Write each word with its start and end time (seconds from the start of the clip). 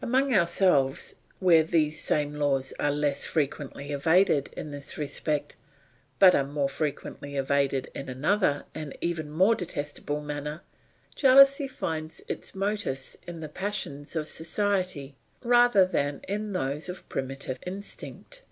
Among 0.00 0.32
ourselves 0.32 1.16
where 1.40 1.64
these 1.64 2.00
same 2.00 2.34
laws 2.36 2.72
are 2.78 2.92
less 2.92 3.24
frequently 3.26 3.90
evaded 3.90 4.48
in 4.56 4.70
this 4.70 4.96
respect, 4.96 5.56
but 6.20 6.36
are 6.36 6.44
more 6.46 6.68
frequently 6.68 7.34
evaded 7.34 7.90
in 7.92 8.08
another 8.08 8.64
and 8.76 8.96
even 9.00 9.28
more 9.28 9.56
detestable 9.56 10.20
manner, 10.20 10.62
jealousy 11.16 11.66
finds 11.66 12.22
its 12.28 12.54
motives 12.54 13.18
in 13.26 13.40
the 13.40 13.48
passions 13.48 14.14
of 14.14 14.28
society 14.28 15.16
rather 15.42 15.84
than 15.84 16.20
in 16.28 16.52
those 16.52 16.88
of 16.88 17.08
primitive 17.08 17.58
instinct. 17.66 18.44